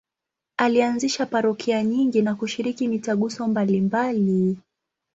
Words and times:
Alianzisha 0.57 1.25
parokia 1.25 1.83
nyingi 1.83 2.21
na 2.21 2.35
kushiriki 2.35 2.87
mitaguso 2.87 3.47
mbalimbali. 3.47 4.57